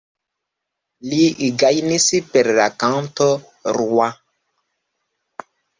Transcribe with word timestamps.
Li 1.09 1.49
gajnis 1.65 2.07
per 2.33 2.51
la 2.61 2.67
kanto 2.87 3.31
"Roi". 3.79 4.13